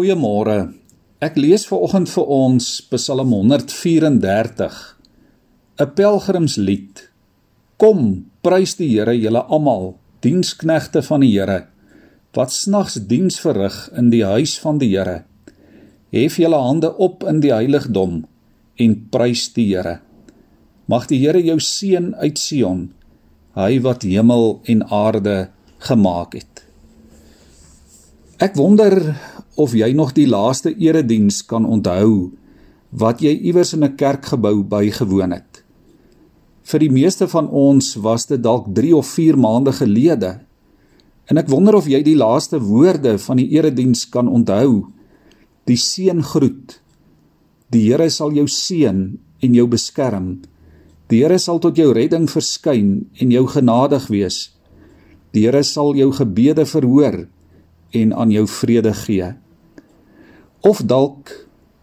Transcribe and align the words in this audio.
Goeiemôre. 0.00 0.70
Ek 1.20 1.34
lees 1.36 1.66
ver 1.68 1.82
oggend 1.84 2.08
vir 2.08 2.30
ons 2.32 2.66
Psalm 2.88 3.34
134. 3.36 4.76
'n 5.76 5.90
Pelgrimslied. 5.98 7.02
Kom, 7.76 8.24
prys 8.40 8.78
die 8.78 8.88
Here, 8.94 9.12
julle 9.12 9.42
almal, 9.44 9.98
diensknegte 10.24 11.02
van 11.04 11.20
die 11.20 11.34
Here, 11.34 11.66
wat 12.32 12.48
snags 12.48 12.96
diens 13.10 13.36
verrig 13.44 13.76
in 13.92 14.08
die 14.08 14.24
huis 14.24 14.56
van 14.62 14.80
die 14.80 14.88
Here. 14.94 15.26
Hef 16.16 16.38
julle 16.40 16.62
hande 16.64 16.94
op 16.96 17.20
in 17.28 17.44
die 17.44 17.52
heiligdom 17.52 18.24
en 18.80 18.96
prys 19.12 19.52
die 19.52 19.68
Here. 19.74 20.00
Mag 20.88 21.10
die 21.12 21.20
Here 21.20 21.44
jou 21.44 21.58
seën 21.60 22.14
uit 22.14 22.40
Sion, 22.40 22.94
hy 23.52 23.76
wat 23.84 24.08
hemel 24.08 24.62
en 24.64 24.80
aarde 24.88 25.50
gemaak 25.76 26.40
het. 26.40 26.64
Ek 28.40 28.56
wonder 28.56 28.96
of 29.60 29.74
jy 29.76 29.92
nog 29.92 30.14
die 30.16 30.28
laaste 30.28 30.72
erediens 30.78 31.42
kan 31.46 31.66
onthou 31.68 32.30
wat 32.90 33.20
jy 33.22 33.36
iewers 33.36 33.72
in 33.76 33.84
'n 33.84 33.96
kerkgebou 33.96 34.62
bygewoon 34.64 35.32
het. 35.32 35.62
Vir 36.70 36.80
die 36.80 36.90
meeste 36.90 37.28
van 37.28 37.48
ons 37.48 37.96
was 37.96 38.26
dit 38.26 38.42
dalk 38.42 38.66
3 38.74 38.96
of 38.96 39.06
4 39.06 39.38
maande 39.38 39.72
gelede. 39.72 40.40
En 41.26 41.38
ek 41.38 41.48
wonder 41.48 41.74
of 41.74 41.86
jy 41.86 42.02
die 42.02 42.16
laaste 42.16 42.60
woorde 42.60 43.18
van 43.18 43.36
die 43.36 43.48
erediens 43.50 44.08
kan 44.08 44.28
onthou. 44.28 44.86
Die 45.66 45.76
seëngroet. 45.76 46.80
Die 47.70 47.90
Here 47.90 48.10
sal 48.10 48.32
jou 48.32 48.46
seën 48.46 49.18
en 49.40 49.54
jou 49.54 49.66
beskerm. 49.66 50.40
Die 51.08 51.22
Here 51.22 51.38
sal 51.38 51.58
tot 51.58 51.76
jou 51.76 51.92
redding 51.92 52.28
verskyn 52.30 53.06
en 53.20 53.30
jou 53.30 53.46
genadig 53.46 54.06
wees. 54.10 54.50
Die 55.34 55.46
Here 55.46 55.62
sal 55.62 55.94
jou 55.94 56.12
gebede 56.12 56.66
verhoor 56.66 57.26
en 57.90 58.14
aan 58.14 58.30
jou 58.30 58.46
vrede 58.46 58.94
gee. 58.94 59.34
Of 60.60 60.82
dalk 60.84 61.30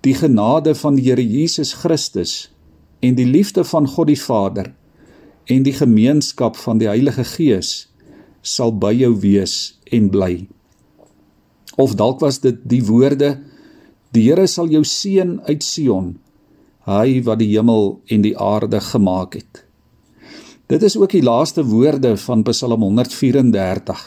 die 0.06 0.14
genade 0.14 0.76
van 0.78 0.98
die 1.00 1.08
Here 1.08 1.24
Jesus 1.24 1.74
Christus 1.82 2.52
en 3.02 3.16
die 3.18 3.26
liefde 3.26 3.64
van 3.66 3.88
God 3.90 4.12
die 4.12 4.20
Vader 4.22 4.70
en 5.50 5.64
die 5.66 5.74
gemeenskap 5.74 6.60
van 6.62 6.78
die 6.78 6.90
Heilige 6.90 7.26
Gees 7.26 7.88
sal 8.46 8.76
by 8.78 8.92
jou 8.94 9.16
wees 9.24 9.80
en 9.90 10.12
bly. 10.14 10.46
Of 11.78 11.96
dalk 11.98 12.22
was 12.22 12.38
dit 12.44 12.62
die 12.70 12.84
woorde 12.86 13.40
die 14.14 14.28
Here 14.28 14.46
sal 14.46 14.70
jou 14.70 14.84
seën 14.86 15.40
uit 15.50 15.66
Sion 15.66 16.14
hy 16.86 17.18
wat 17.26 17.42
die 17.42 17.50
hemel 17.56 17.98
en 18.14 18.22
die 18.24 18.36
aarde 18.38 18.80
gemaak 18.80 19.40
het. 19.42 19.66
Dit 20.70 20.86
is 20.86 21.00
ook 21.02 21.18
die 21.18 21.26
laaste 21.26 21.66
woorde 21.66 22.14
van 22.28 22.46
Psalm 22.46 22.86
134 22.86 24.06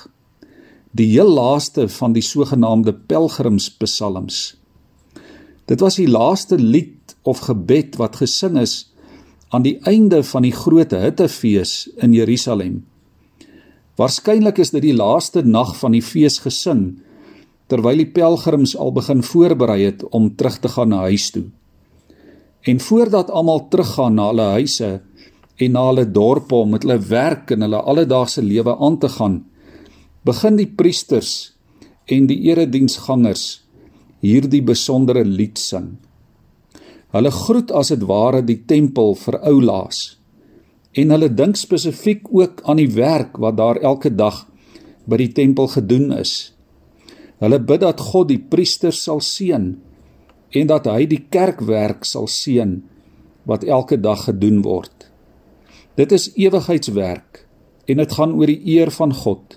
die 0.90 1.10
heel 1.10 1.28
laaste 1.30 1.88
van 1.88 2.14
die 2.14 2.22
sogenaamde 2.22 2.94
pelgrimspsalms. 2.94 4.59
Dit 5.70 5.82
was 5.84 6.00
die 6.00 6.10
laaste 6.10 6.58
lied 6.58 7.14
of 7.22 7.44
gebed 7.46 7.94
wat 8.00 8.18
gesing 8.18 8.58
is 8.58 8.90
aan 9.54 9.62
die 9.62 9.76
einde 9.86 10.22
van 10.26 10.42
die 10.42 10.54
groot 10.54 10.90
hittefees 10.90 11.84
in 12.02 12.14
Jerusalem. 12.14 12.80
Waarskynlik 13.98 14.58
is 14.62 14.72
dit 14.74 14.82
die 14.82 14.96
laaste 14.96 15.44
nag 15.46 15.76
van 15.78 15.94
die 15.94 16.02
fees 16.02 16.40
gesing 16.42 16.98
terwyl 17.70 18.02
die 18.02 18.10
pelgrims 18.10 18.74
al 18.74 18.90
begin 18.96 19.22
voorberei 19.22 19.84
het 19.84 20.02
om 20.10 20.32
terug 20.34 20.58
te 20.58 20.72
gaan 20.74 20.90
na 20.90 21.04
huis 21.06 21.28
toe. 21.30 21.46
En 22.66 22.82
voordat 22.82 23.30
almal 23.30 23.68
teruggaan 23.70 24.18
na 24.18 24.26
hulle 24.32 24.48
huise 24.58 24.90
en 25.60 25.76
na 25.76 25.86
hulle 25.86 26.06
dorpe 26.10 26.58
om 26.58 26.74
met 26.74 26.82
hulle 26.82 26.98
werk 27.12 27.54
en 27.54 27.62
hulle 27.62 27.82
alledaagse 27.92 28.42
lewe 28.42 28.74
aan 28.74 28.98
te 28.98 29.08
gaan, 29.08 29.44
begin 30.26 30.58
die 30.58 30.66
priesters 30.66 31.52
en 32.10 32.26
die 32.26 32.40
erediensgangers 32.50 33.62
hierdie 34.20 34.62
besondere 34.64 35.24
lied 35.24 35.58
sing. 35.58 35.94
Hulle 37.14 37.32
groet 37.34 37.72
as 37.74 37.90
dit 37.90 38.02
ware 38.06 38.42
die 38.46 38.60
tempel 38.70 39.16
vir 39.18 39.40
oulaas 39.42 40.20
en 41.00 41.12
hulle 41.14 41.30
dink 41.30 41.58
spesifiek 41.58 42.26
ook 42.34 42.62
aan 42.66 42.80
die 42.80 42.90
werk 42.96 43.38
wat 43.38 43.58
daar 43.58 43.78
elke 43.78 44.10
dag 44.10 44.44
by 45.06 45.20
die 45.20 45.30
tempel 45.34 45.70
gedoen 45.70 46.10
is. 46.14 46.52
Hulle 47.40 47.60
bid 47.62 47.82
dat 47.84 48.02
God 48.10 48.28
die 48.30 48.40
priesters 48.52 49.04
sal 49.06 49.22
seën 49.24 49.70
en 50.50 50.70
dat 50.70 50.88
hy 50.90 51.06
die 51.08 51.22
kerkwerk 51.30 52.04
sal 52.04 52.26
seën 52.30 52.80
wat 53.48 53.64
elke 53.64 53.96
dag 54.00 54.26
gedoen 54.26 54.60
word. 54.66 55.08
Dit 55.98 56.12
is 56.12 56.30
ewigheidswerk 56.36 57.44
en 57.90 58.02
dit 58.02 58.12
gaan 58.18 58.34
oor 58.38 58.50
die 58.50 58.60
eer 58.76 58.90
van 58.94 59.14
God. 59.14 59.56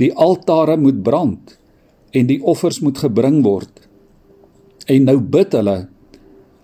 Die 0.00 0.12
altare 0.12 0.76
moet 0.80 1.02
brand 1.02 1.56
en 2.16 2.28
die 2.30 2.40
offers 2.42 2.80
moet 2.80 2.98
gebring 3.04 3.42
word. 3.44 3.84
En 4.88 5.06
nou 5.10 5.18
bid 5.20 5.54
hulle: 5.56 5.78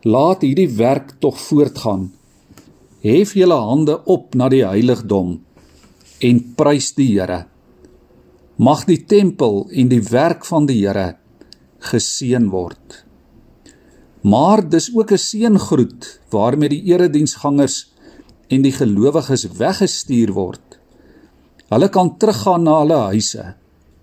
Laat 0.08 0.42
hierdie 0.46 0.70
werk 0.78 1.16
tog 1.22 1.38
voortgaan. 1.38 2.10
Hef 3.02 3.34
julle 3.38 3.58
hande 3.58 3.98
op 4.10 4.36
na 4.38 4.48
die 4.50 4.64
heiligdom 4.66 5.40
en 6.22 6.38
prys 6.58 6.92
die 6.94 7.08
Here. 7.12 7.44
Mag 8.62 8.84
die 8.86 9.00
tempel 9.10 9.64
en 9.74 9.88
die 9.90 10.02
werk 10.06 10.46
van 10.46 10.68
die 10.70 10.78
Here 10.84 11.16
geseën 11.82 12.46
word. 12.52 13.02
Maar 14.22 14.62
dis 14.68 14.90
ook 14.94 15.10
'n 15.12 15.18
seëngroet 15.18 16.20
waarmee 16.30 16.68
die 16.68 16.84
erediensgangers 16.94 17.92
en 18.48 18.62
die 18.62 18.72
gelowiges 18.72 19.48
weggestuur 19.58 20.32
word. 20.32 20.78
Hulle 21.68 21.88
kan 21.88 22.16
teruggaan 22.18 22.62
na 22.62 22.78
hulle 22.78 23.00
huise. 23.10 23.54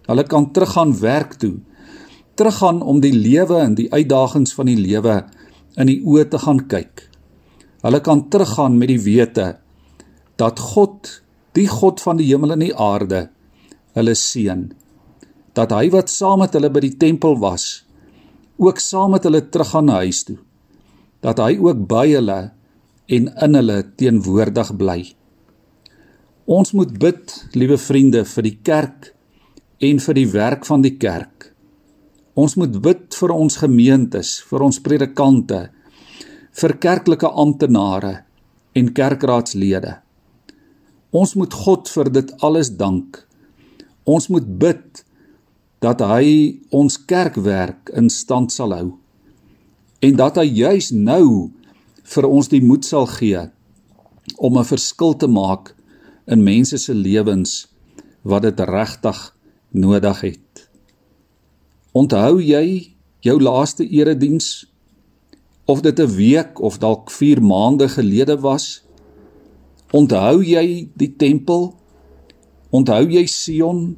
Hulle 0.09 0.25
kan 0.25 0.49
teruggaan 0.53 0.95
werk 0.99 1.35
toe. 1.37 1.59
Teruggaan 2.39 2.81
om 2.81 3.01
die 3.03 3.13
lewe 3.13 3.59
en 3.61 3.75
die 3.77 3.89
uitdagings 3.93 4.55
van 4.57 4.69
die 4.71 4.79
lewe 4.79 5.21
in 5.77 5.89
die 5.91 5.99
oë 6.01 6.25
te 6.31 6.39
gaan 6.41 6.63
kyk. 6.71 7.03
Hulle 7.85 7.99
kan 8.03 8.25
teruggaan 8.33 8.79
met 8.79 8.89
die 8.89 9.01
wete 9.03 9.59
dat 10.39 10.59
God, 10.73 11.11
die 11.53 11.67
God 11.67 12.01
van 12.01 12.17
die 12.17 12.29
hemel 12.29 12.55
en 12.55 12.63
die 12.63 12.73
aarde, 12.73 13.27
hulle 13.97 14.15
seën. 14.15 14.69
Dat 15.53 15.75
hy 15.75 15.89
wat 15.93 16.09
saam 16.11 16.41
met 16.41 16.55
hulle 16.55 16.71
by 16.71 16.81
die 16.87 16.95
tempel 16.97 17.37
was, 17.43 17.83
ook 18.57 18.79
saam 18.81 19.13
met 19.15 19.27
hulle 19.27 19.43
teruggaan 19.51 19.89
na 19.91 19.99
huis 20.05 20.23
toe. 20.25 20.39
Dat 21.21 21.41
hy 21.43 21.59
ook 21.59 21.85
by 21.91 22.05
hulle 22.15 22.39
en 23.11 23.29
in 23.29 23.59
hulle 23.59 23.79
teenwoordig 23.99 24.73
bly. 24.79 24.99
Ons 26.49 26.73
moet 26.73 26.95
bid, 26.97 27.35
liewe 27.53 27.77
vriende, 27.77 28.23
vir 28.25 28.47
die 28.47 28.57
kerk 28.65 29.13
en 29.79 29.99
vir 30.03 30.17
die 30.17 30.27
werk 30.31 30.65
van 30.67 30.83
die 30.83 30.95
kerk. 30.99 31.51
Ons 32.35 32.55
moet 32.59 32.75
bid 32.83 33.15
vir 33.15 33.33
ons 33.35 33.59
gemeentes, 33.59 34.39
vir 34.47 34.63
ons 34.63 34.79
predikante, 34.83 35.69
vir 36.59 36.75
kerklike 36.83 37.27
amptenare 37.27 38.19
en 38.75 38.91
kerkraadslede. 38.95 39.97
Ons 41.15 41.35
moet 41.39 41.53
God 41.53 41.89
vir 41.89 42.11
dit 42.19 42.33
alles 42.45 42.69
dank. 42.77 43.23
Ons 44.05 44.29
moet 44.29 44.45
bid 44.45 45.03
dat 45.83 46.01
hy 46.03 46.59
ons 46.75 46.99
kerkwerk 47.07 47.91
in 47.97 48.11
stand 48.11 48.51
sal 48.51 48.75
hou 48.75 48.89
en 50.03 50.15
dat 50.19 50.37
hy 50.39 50.45
juis 50.47 50.91
nou 50.95 51.49
vir 52.13 52.27
ons 52.27 52.49
die 52.51 52.61
moed 52.63 52.87
sal 52.87 53.07
gee 53.07 53.41
om 54.37 54.57
'n 54.57 54.69
verskil 54.71 55.13
te 55.15 55.27
maak 55.27 55.75
in 56.27 56.43
mense 56.43 56.77
se 56.77 56.93
lewens 56.93 57.67
wat 58.23 58.43
dit 58.43 58.59
regtig 58.59 59.19
nodig 59.69 60.21
het. 60.21 60.69
Onthou 61.91 62.41
jy 62.41 62.95
jou 63.25 63.37
laaste 63.41 63.87
erediens 63.87 64.65
of 65.65 65.81
dit 65.81 65.99
'n 65.99 66.15
week 66.15 66.59
of 66.59 66.77
dalk 66.77 67.11
4 67.11 67.41
maande 67.41 67.89
gelede 67.89 68.39
was? 68.39 68.83
Onthou 69.91 70.43
jy 70.43 70.89
die 70.93 71.15
tempel? 71.15 71.75
Onthou 72.69 73.09
jy 73.09 73.25
Sion? 73.25 73.97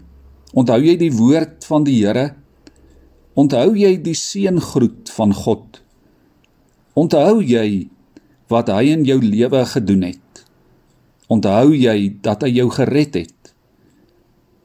Onthou 0.53 0.79
jy 0.83 0.97
die 0.97 1.11
woord 1.11 1.65
van 1.65 1.83
die 1.83 2.05
Here? 2.05 2.35
Onthou 3.33 3.75
jy 3.75 4.01
die 4.01 4.15
seëngroet 4.15 5.09
van 5.09 5.34
God? 5.34 5.81
Onthou 6.93 7.41
jy 7.43 7.90
wat 8.47 8.67
hy 8.67 8.91
in 8.91 9.05
jou 9.07 9.19
lewe 9.19 9.66
gedoen 9.66 10.01
het? 10.01 10.43
Onthou 11.28 11.72
jy 11.75 12.17
dat 12.22 12.41
hy 12.43 12.49
jou 12.49 12.69
gered 12.69 13.13
het? 13.13 13.50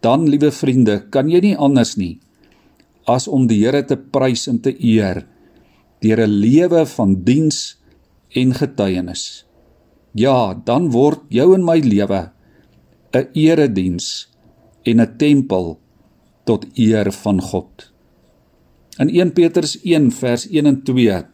Dan, 0.07 0.29
liewe 0.31 0.53
vriende, 0.55 1.01
kan 1.11 1.27
jy 1.33 1.43
nie 1.43 1.57
anders 1.59 1.97
nie 1.99 2.15
as 3.07 3.29
om 3.31 3.47
die 3.47 3.63
Here 3.63 3.85
te 3.87 3.97
prys 3.97 4.47
en 4.51 4.59
te 4.63 4.75
eer 4.75 5.23
deur 6.03 6.21
'n 6.27 6.39
lewe 6.43 6.85
van 6.87 7.15
diens 7.25 7.79
en 8.35 8.53
getuienis. 8.53 9.45
Ja, 10.15 10.55
dan 10.55 10.91
word 10.91 11.23
jou 11.31 11.55
en 11.55 11.65
my 11.65 11.79
lewe 11.79 12.31
'n 13.15 13.29
erediens 13.35 14.29
en 14.85 15.01
'n 15.01 15.17
tempel 15.17 15.79
tot 16.45 16.67
eer 16.75 17.13
van 17.13 17.41
God. 17.41 17.93
In 18.99 19.09
1 19.09 19.33
Petrus 19.33 19.79
1 19.83 20.11
vers 20.11 20.47
1 20.51 20.67
en 20.67 20.83
2 20.83 21.25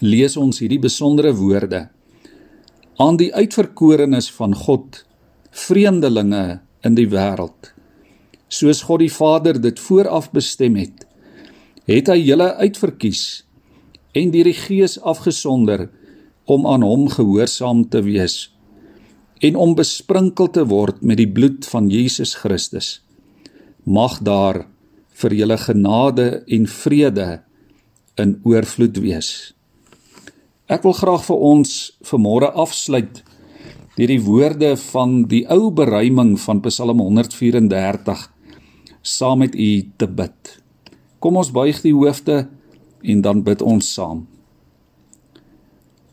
lees 0.00 0.36
ons 0.36 0.58
hierdie 0.58 0.78
besondere 0.78 1.32
woorde: 1.34 1.88
aan 2.98 3.16
die 3.16 3.34
uitverkorenes 3.34 4.30
van 4.32 4.54
God, 4.54 5.04
vreemdelinge 5.50 6.60
in 6.82 6.94
die 6.94 7.08
wêreld. 7.08 7.79
Soos 8.50 8.82
God 8.82 9.04
die 9.04 9.12
Vader 9.12 9.60
dit 9.62 9.78
vooraf 9.78 10.30
bestem 10.34 10.74
het, 10.80 11.06
het 11.86 12.10
hy 12.10 12.18
julle 12.18 12.50
uitverkies 12.58 13.44
en 14.18 14.32
deur 14.34 14.50
die 14.50 14.58
Gees 14.58 14.96
afgesonder 15.06 15.86
om 16.50 16.66
aan 16.66 16.82
hom 16.82 17.06
gehoorsaam 17.12 17.84
te 17.92 18.02
wees 18.02 18.48
en 19.40 19.56
om 19.56 19.76
besprinkel 19.78 20.50
te 20.52 20.66
word 20.68 20.98
met 21.06 21.20
die 21.20 21.30
bloed 21.30 21.64
van 21.70 21.88
Jesus 21.88 22.34
Christus. 22.42 22.98
Mag 23.86 24.18
daar 24.26 24.64
vir 25.22 25.36
julle 25.38 25.56
genade 25.60 26.26
en 26.48 26.66
vrede 26.68 27.28
in 28.20 28.36
oorvloed 28.44 28.98
wees. 29.00 29.30
Ek 30.70 30.84
wil 30.86 30.94
graag 30.98 31.24
vir 31.26 31.46
ons 31.54 31.76
vanmôre 32.06 32.50
afsluit 32.58 33.22
deur 33.96 34.10
die 34.10 34.22
woorde 34.24 34.74
van 34.80 35.24
die 35.28 35.42
ou 35.50 35.70
beruiming 35.76 36.36
van 36.40 36.60
Psalm 36.64 37.02
134 37.02 38.28
saam 39.02 39.38
met 39.38 39.54
u 39.54 39.90
te 39.96 40.06
bid. 40.06 40.62
Kom 41.18 41.36
ons 41.36 41.52
buig 41.52 41.80
die 41.82 41.94
hoofde 41.94 42.48
en 43.02 43.20
dan 43.20 43.42
bid 43.42 43.62
ons 43.62 43.94
saam. 43.94 44.26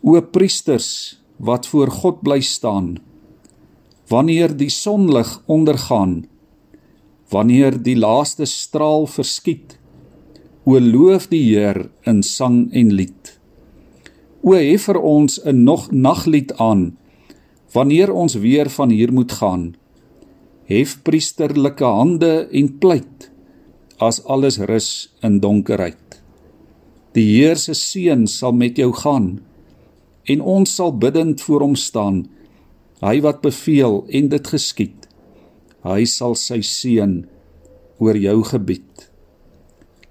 O 0.01 0.22
priesters 0.22 1.19
wat 1.38 1.68
voor 1.68 1.92
God 1.92 2.22
bly 2.25 2.42
staan 2.42 2.98
wanneer 4.07 4.54
die 4.57 4.69
sonlig 4.72 5.42
ondergaan 5.45 6.25
wanneer 7.30 7.75
die 7.84 7.98
laaste 8.00 8.48
straal 8.48 9.06
verskiet 9.12 9.78
o 10.63 10.80
loof 10.80 11.28
die 11.31 11.44
Heer 11.50 11.90
in 12.07 12.24
sang 12.24 12.68
en 12.72 12.94
lied 12.95 13.33
o 14.42 14.56
hef 14.56 14.88
vir 14.90 15.00
ons 15.01 15.40
'n 15.44 15.63
nog 15.63 15.92
naglied 15.92 16.56
aan 16.57 16.98
wanneer 17.74 18.13
ons 18.13 18.33
weer 18.36 18.69
van 18.69 18.90
hier 18.90 19.13
moet 19.13 19.31
gaan 19.31 19.75
hef 20.68 20.98
priesterlike 21.08 21.86
hande 21.86 22.48
en 22.52 22.72
pleit 22.81 23.30
as 24.04 24.19
alles 24.25 24.60
rus 24.69 24.90
in 25.25 25.40
donkerheid. 25.42 26.19
Die 27.16 27.25
Heer 27.25 27.58
se 27.58 27.74
seën 27.74 28.28
sal 28.30 28.54
met 28.54 28.78
jou 28.78 28.92
gaan 28.94 29.38
en 30.28 30.44
ons 30.44 30.75
sal 30.75 30.92
bidend 30.92 31.42
voor 31.42 31.64
hom 31.64 31.75
staan. 31.80 32.25
Hy 33.02 33.22
wat 33.24 33.42
beveel 33.42 34.04
en 34.10 34.30
dit 34.34 34.54
geskied 34.54 35.08
hy 35.88 36.04
sal 36.10 36.34
sy 36.36 36.60
seën 36.66 37.22
oor 38.04 38.18
jou 38.19 38.42
gebied. 38.44 39.08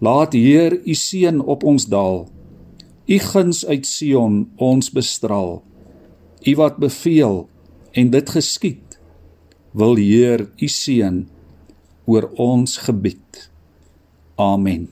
Laat 0.01 0.33
heer 0.37 0.79
u 0.85 0.95
seën 0.95 1.41
op 1.43 1.65
ons 1.65 1.87
daal 1.93 2.27
u 3.07 3.19
guns 3.23 3.63
uit 3.67 3.87
sion 3.87 4.41
ons 4.59 4.89
bestraal 4.91 5.61
u 6.47 6.53
wat 6.59 6.81
beveel 6.83 7.45
en 7.95 8.11
dit 8.11 8.33
geskied 8.35 8.86
wil 9.77 9.99
heer 10.01 10.47
u 10.57 10.69
seën 10.73 11.25
oor 12.09 12.31
ons 12.41 12.79
gebied. 12.87 13.51
Amen 14.41 14.89